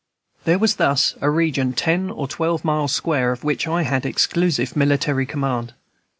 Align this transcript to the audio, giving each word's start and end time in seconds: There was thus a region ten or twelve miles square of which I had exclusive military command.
There 0.45 0.57
was 0.57 0.77
thus 0.77 1.13
a 1.21 1.29
region 1.29 1.73
ten 1.73 2.09
or 2.09 2.27
twelve 2.27 2.65
miles 2.65 2.91
square 2.91 3.31
of 3.31 3.43
which 3.43 3.67
I 3.67 3.83
had 3.83 4.03
exclusive 4.03 4.75
military 4.75 5.27
command. 5.27 5.75